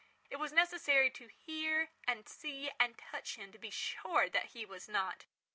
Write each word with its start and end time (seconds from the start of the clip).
It 0.31 0.37
was 0.37 0.51
necessary 0.51 1.11
to 1.11 1.27
hear 1.27 1.91
and 2.07 2.27
see 2.27 2.71
and 2.79 2.97
touch 2.97 3.35
him 3.35 3.51
to 3.51 3.59
be 3.59 3.69
sure 3.69 4.29
that 4.29 4.45
he 4.45 4.65
was 4.65 4.89
not. 4.89 5.27